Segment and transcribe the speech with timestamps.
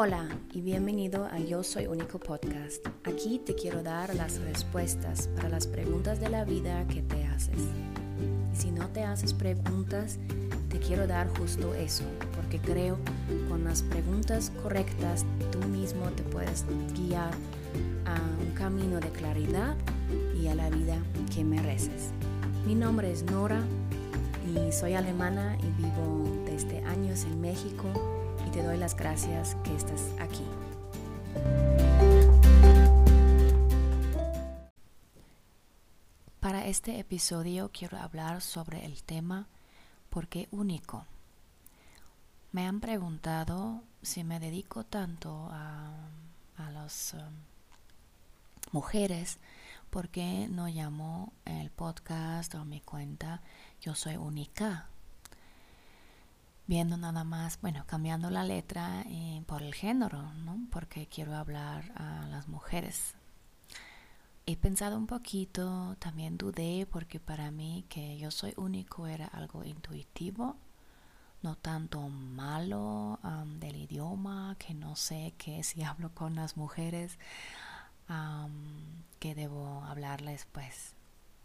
[0.00, 2.86] Hola y bienvenido a Yo Soy Único Podcast.
[3.02, 7.58] Aquí te quiero dar las respuestas para las preguntas de la vida que te haces.
[7.58, 10.20] Y si no te haces preguntas,
[10.68, 12.04] te quiero dar justo eso,
[12.36, 12.96] porque creo
[13.48, 17.32] con las preguntas correctas tú mismo te puedes guiar
[18.04, 19.74] a un camino de claridad
[20.40, 20.96] y a la vida
[21.34, 22.12] que mereces.
[22.64, 23.64] Mi nombre es Nora
[24.46, 28.07] y soy alemana y vivo desde años en México
[28.58, 30.42] te doy las gracias que estás aquí.
[36.40, 39.46] Para este episodio quiero hablar sobre el tema
[40.10, 41.06] ¿por qué único?
[42.50, 45.92] Me han preguntado si me dedico tanto a,
[46.56, 47.34] a las um,
[48.72, 49.38] mujeres,
[49.88, 53.40] ¿por qué no llamo el podcast o mi cuenta
[53.80, 54.88] Yo Soy Única?
[56.68, 60.68] Viendo nada más, bueno, cambiando la letra eh, por el género, ¿no?
[60.70, 63.14] Porque quiero hablar a las mujeres.
[64.44, 69.64] He pensado un poquito, también dudé porque para mí que yo soy único era algo
[69.64, 70.56] intuitivo,
[71.40, 73.18] no tanto malo
[73.60, 77.18] del idioma, que no sé qué si hablo con las mujeres,
[78.10, 80.92] um, que debo hablarles pues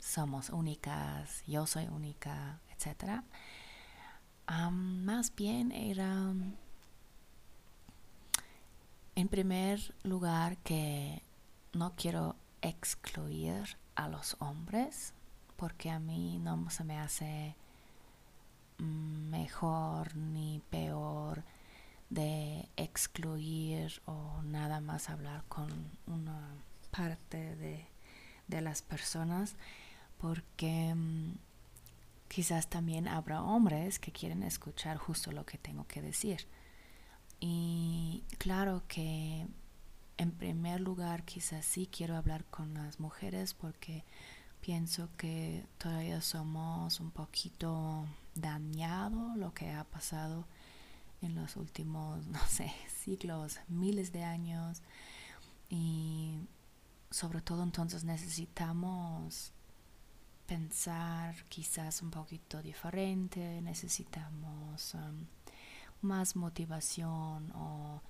[0.00, 3.22] somos únicas, yo soy única, etcétera
[4.46, 6.32] más bien era,
[9.14, 11.22] en primer lugar, que
[11.72, 15.14] no quiero excluir a los hombres,
[15.56, 17.54] porque a mí no se me hace
[18.78, 21.44] mejor ni peor
[22.10, 25.70] de excluir o nada más hablar con
[26.06, 26.54] una
[26.90, 27.86] parte de,
[28.48, 29.56] de las personas
[30.18, 31.32] porque mm,
[32.32, 36.46] quizás también habrá hombres que quieren escuchar justo lo que tengo que decir.
[37.40, 39.46] Y claro que
[40.16, 44.04] en primer lugar quizás sí quiero hablar con las mujeres porque
[44.62, 50.46] pienso que todavía somos un poquito dañado lo que ha pasado
[51.20, 54.80] en los últimos, no sé, siglos, miles de años.
[55.68, 56.38] Y
[57.10, 59.52] sobre todo entonces necesitamos
[60.52, 65.24] pensar quizás un poquito diferente, necesitamos um,
[66.02, 68.02] más motivación o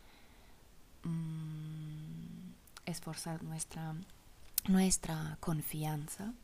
[1.04, 2.50] mm,
[2.84, 3.94] esforzar nuestra,
[4.66, 6.34] nuestra confianza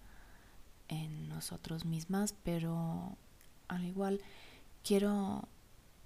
[0.86, 3.16] en nosotros mismas, pero
[3.66, 4.20] al igual
[4.84, 5.48] quiero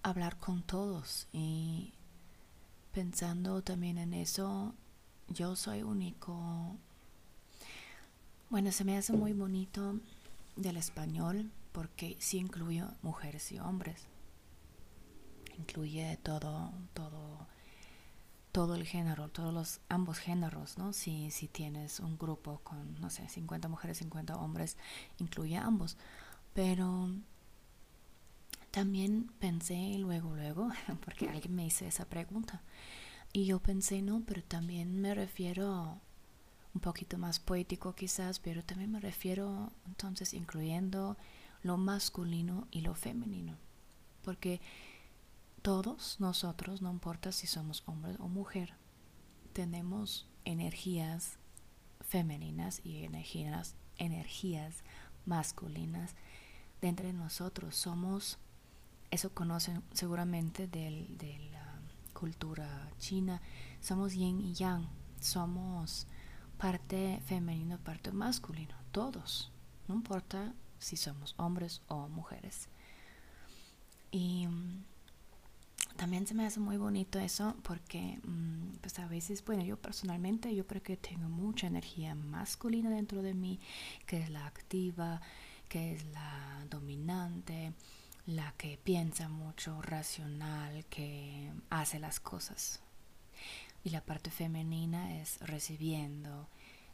[0.02, 1.92] hablar con todos y
[2.94, 4.74] pensando también en eso,
[5.28, 6.78] yo soy único,
[8.52, 9.98] bueno, se me hace muy bonito
[10.56, 14.08] del español porque sí incluye mujeres y hombres.
[15.58, 17.46] Incluye todo, todo,
[18.52, 20.92] todo el género, todos los ambos géneros, ¿no?
[20.92, 24.76] Si, si tienes un grupo con, no sé, 50 mujeres, 50 hombres,
[25.16, 25.96] incluye ambos.
[26.52, 27.08] Pero
[28.70, 30.68] también pensé luego, luego,
[31.06, 32.60] porque alguien me hizo esa pregunta.
[33.32, 36.02] Y yo pensé, no, pero también me refiero
[36.74, 41.16] un poquito más poético quizás, pero también me refiero entonces incluyendo
[41.62, 43.56] lo masculino y lo femenino,
[44.22, 44.60] porque
[45.62, 48.74] todos nosotros, no importa si somos hombre o mujer,
[49.52, 51.38] tenemos energías
[52.00, 54.82] femeninas y energías, energías
[55.24, 56.14] masculinas
[56.80, 57.76] dentro de nosotros.
[57.76, 58.38] Somos,
[59.10, 61.80] eso conocen seguramente de la
[62.12, 63.40] cultura china,
[63.80, 64.88] somos yin y yang,
[65.20, 66.06] somos
[66.62, 69.50] parte femenino, parte masculino, todos,
[69.88, 72.68] no importa si somos hombres o mujeres.
[74.12, 74.84] Y mm,
[75.96, 80.54] también se me hace muy bonito eso porque mm, pues a veces, bueno, yo personalmente
[80.54, 83.58] yo creo que tengo mucha energía masculina dentro de mí,
[84.06, 85.20] que es la activa,
[85.68, 87.72] que es la dominante,
[88.24, 92.80] la que piensa mucho, racional, que hace las cosas
[93.84, 96.48] y la parte femenina es recibiendo,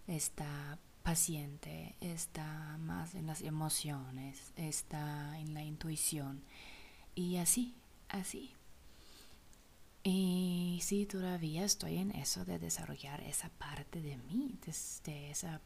[0.07, 6.43] está paciente, está más en las emociones, está en la intuición
[7.15, 7.75] y así,
[8.09, 8.53] así.
[10.05, 14.59] Y sí, todavía estoy en eso de desarrollar esa parte de mí,
[15.05, 15.61] de, esa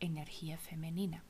[0.00, 1.24] energía femenina.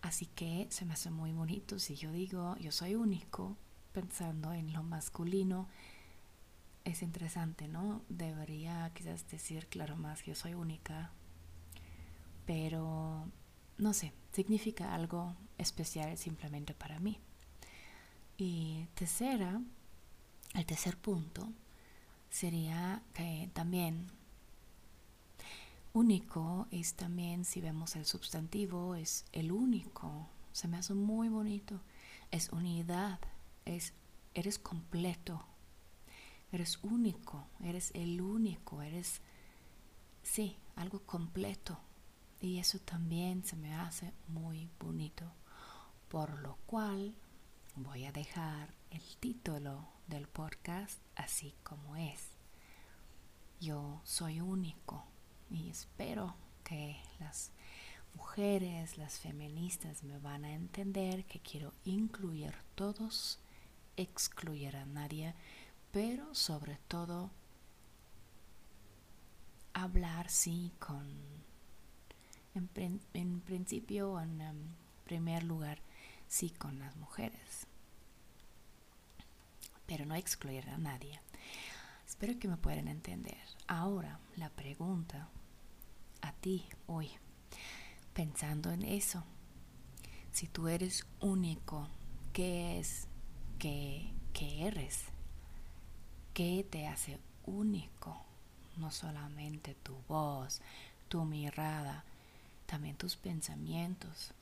[0.00, 3.56] Así que se me hace muy bonito si yo digo yo soy único
[3.92, 5.68] pensando en lo masculino
[6.84, 8.02] es interesante, ¿no?
[8.08, 11.12] Debería quizás decir, claro, más que yo soy única,
[12.46, 13.26] pero
[13.78, 17.18] no sé, significa algo especial simplemente para mí.
[18.36, 19.60] Y tercera,
[20.54, 21.52] el tercer punto
[22.30, 24.10] sería que también
[25.94, 30.28] único es también, si vemos el sustantivo, es el único.
[30.52, 31.80] Se me hace muy bonito.
[32.30, 33.20] Es unidad,
[33.64, 33.94] es
[34.34, 35.46] eres completo.
[36.54, 39.20] Eres único, eres el único, eres
[40.22, 41.80] sí, algo completo.
[42.40, 45.32] Y eso también se me hace muy bonito.
[46.08, 47.12] Por lo cual
[47.74, 52.20] voy a dejar el título del podcast así como es.
[53.60, 55.04] Yo soy único
[55.50, 57.50] y espero que las
[58.14, 63.40] mujeres, las feministas me van a entender que quiero incluir todos,
[63.96, 65.34] excluir a nadie,
[65.94, 67.30] pero sobre todo
[69.74, 71.06] hablar sí con,
[72.52, 74.56] en, principio, en em,
[75.04, 75.78] primer lugar,
[76.26, 77.68] sí con las mujeres,
[79.86, 81.20] pero no excluir a nadie.
[82.04, 83.44] Espero que me puedan entender.
[83.68, 85.28] Ahora, la pregunta
[86.22, 87.08] a ti hoy,
[88.14, 89.22] pensando en eso,
[90.32, 91.86] si tú eres único,
[92.32, 93.06] ¿qué es
[93.60, 95.13] que, que eres?
[96.34, 98.20] ¿Qué te hace único?
[98.76, 100.60] No solamente tu voz,
[101.06, 102.04] tu mirada,
[102.66, 104.32] también tus pensamientos,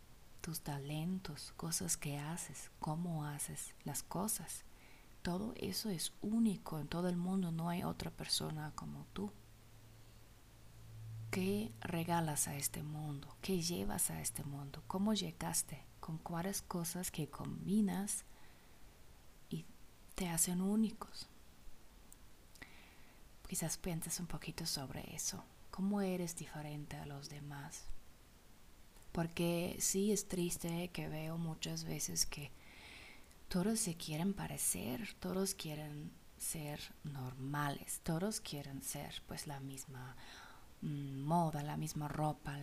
[0.41, 4.65] tus talentos, cosas que haces, cómo haces las cosas.
[5.21, 9.31] Todo eso es único en todo el mundo, no hay otra persona como tú.
[11.31, 13.37] ¿Qué regalas a este mundo?
[13.43, 14.83] ¿Qué llevas a este mundo?
[14.87, 15.85] ¿Cómo llegaste?
[16.01, 18.25] ¿Con cuáles cosas que combinas
[19.51, 19.67] y
[20.15, 21.29] te hacen únicos?
[23.49, 25.45] Quizás pienses un poquito sobre eso.
[25.71, 27.85] ¿Cómo eres diferente a los demás?
[29.13, 32.51] Porque sí es triste que veo muchas veces que
[33.49, 40.17] todos se quieren parecer, todos quieren ser normales, todos quieren ser pues la misma
[40.81, 42.57] mm, moda, la misma ropa,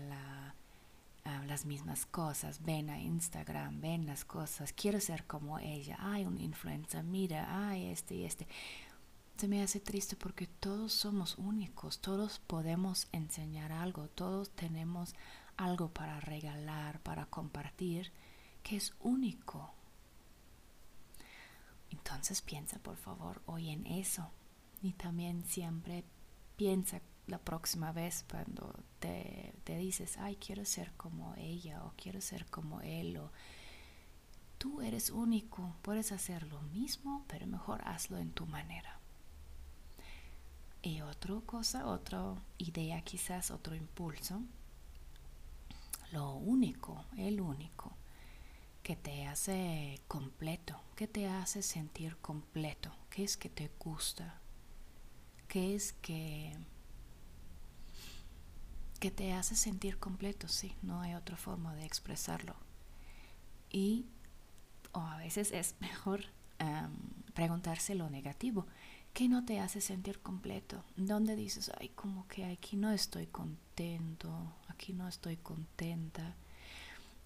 [1.26, 2.62] ah, las mismas cosas.
[2.64, 7.88] Ven a Instagram, ven las cosas, quiero ser como ella, hay un influencer, mira, ay
[7.88, 8.48] este y este.
[9.48, 15.16] Me hace triste porque todos somos únicos, todos podemos enseñar algo, todos tenemos
[15.56, 18.12] algo para regalar, para compartir,
[18.64, 19.74] que es único.
[21.90, 24.30] Entonces piensa por favor hoy en eso
[24.82, 26.04] y también siempre
[26.58, 32.20] piensa la próxima vez cuando te, te, dices, ay, quiero ser como ella o quiero
[32.20, 33.32] ser como él o
[34.58, 38.99] tú eres único, puedes hacer lo mismo, pero mejor hazlo en tu manera.
[40.82, 44.42] Y otra cosa, otra idea quizás, otro impulso
[46.12, 47.96] lo único, el único,
[48.82, 54.40] que te hace completo, que te hace sentir completo, que es que te gusta,
[55.48, 56.56] que es que
[59.00, 62.54] que te hace sentir completo, sí, no hay otra forma de expresarlo.
[63.70, 64.08] Y
[64.92, 66.26] o a veces es mejor
[67.34, 68.68] preguntarse lo negativo.
[69.14, 70.84] ¿Qué no te hace sentir completo?
[70.96, 74.32] ¿Dónde dices, ay, como que aquí no estoy contento,
[74.68, 76.36] aquí no estoy contenta,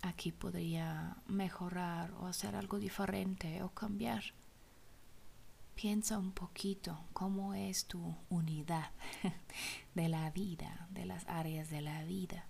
[0.02, 4.24] aquí podría mejorar o hacer algo diferente o cambiar?
[5.76, 8.92] Piensa un poquito cómo es tu unidad
[9.96, 12.48] de la vida, de las áreas de la vida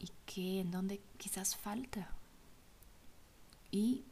[0.00, 2.10] y qué en dónde quizás falta.
[3.70, 4.04] Y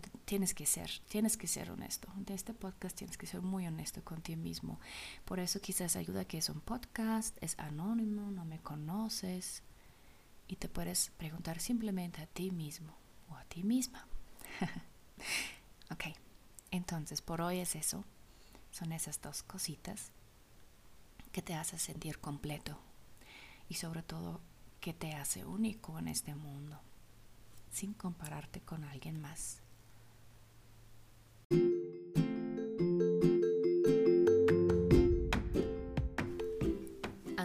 [0.00, 2.08] tienes que ser, tienes que ser honesto.
[2.16, 4.80] De este podcast tienes que ser muy honesto con ti mismo.
[5.24, 9.62] Por eso quizás ayuda que es un podcast, es anónimo, no me conoces
[10.48, 12.94] y te puedes preguntar simplemente a ti mismo
[13.28, 14.06] o a ti misma.
[15.90, 16.04] ok,
[16.70, 18.04] entonces por hoy es eso.
[18.70, 20.10] Son esas dos cositas
[21.32, 22.78] que te hacen sentir completo
[23.68, 24.40] y sobre todo
[24.80, 26.80] que te hace único en este mundo
[27.74, 29.63] sin compararte con alguien más.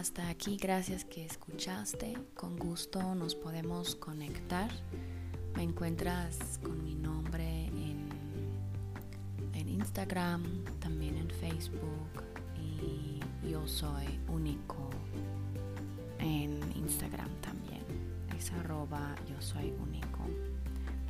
[0.00, 2.16] Hasta aquí, gracias que escuchaste.
[2.32, 4.70] Con gusto nos podemos conectar.
[5.54, 8.08] Me encuentras con mi nombre en,
[9.52, 12.22] Instagram, también en Facebook
[12.58, 14.88] y yo soy único
[16.18, 17.84] en Instagram también.
[18.38, 20.26] Es arroba yo soy único.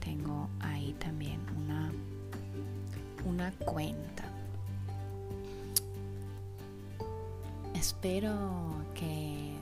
[0.00, 1.92] Tengo ahí también una,
[3.24, 4.29] una cuenta
[7.80, 9.54] espero que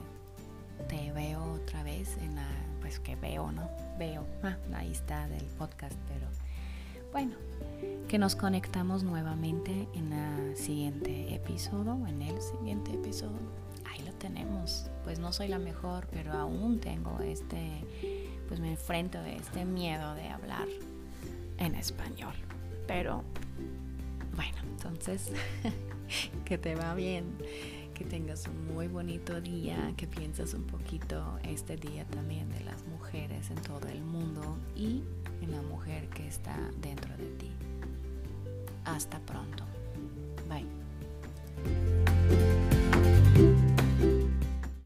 [0.89, 2.49] te veo otra vez en la,
[2.81, 3.69] pues que veo, ¿no?
[3.97, 6.27] Veo, ah, ahí está del podcast, pero
[7.13, 7.35] bueno,
[8.09, 13.39] que nos conectamos nuevamente en el siguiente episodio, en el siguiente episodio.
[13.89, 14.91] Ahí lo tenemos.
[15.05, 17.85] Pues no soy la mejor, pero aún tengo este,
[18.49, 20.67] pues me enfrento a este miedo de hablar
[21.57, 22.33] en español.
[22.85, 23.23] Pero
[24.35, 25.31] bueno, entonces,
[26.45, 27.25] que te va bien,
[27.99, 32.85] que tengas un muy bonito día, que pienses un poquito este día también de las
[32.85, 35.03] mujeres en todo el mundo y
[35.41, 37.51] en la mujer que está dentro de ti.
[38.85, 39.65] Hasta pronto.
[40.47, 41.98] Bye.